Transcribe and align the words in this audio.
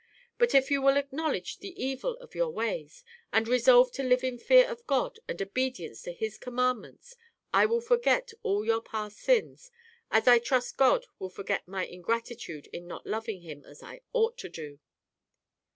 But 0.39 0.55
if 0.55 0.71
you 0.71 0.81
will 0.81 0.97
acknowledge 0.97 1.59
the 1.59 1.79
evil 1.79 2.17
of 2.17 2.33
your 2.33 2.49
ways, 2.49 3.03
and 3.31 3.47
resolve 3.47 3.91
to 3.91 4.01
live 4.01 4.23
in 4.23 4.39
fear 4.39 4.67
of 4.67 4.87
God 4.87 5.19
and 5.27 5.39
obedience 5.39 6.01
to 6.01 6.11
His 6.11 6.39
commandments, 6.39 7.15
I 7.53 7.67
will 7.67 7.81
forget 7.81 8.33
all 8.41 8.65
your 8.65 8.81
past 8.81 9.19
sins, 9.19 9.69
as 10.09 10.27
I 10.27 10.39
trust 10.39 10.75
God 10.75 11.05
will 11.19 11.29
forget 11.29 11.67
my 11.67 11.85
ingratitude 11.85 12.65
in 12.73 12.87
not 12.87 13.05
loving 13.05 13.41
Him 13.41 13.63
as 13.63 13.83
I 13.83 14.01
ought 14.11 14.39
to 14.39 14.49
do." 14.49 14.79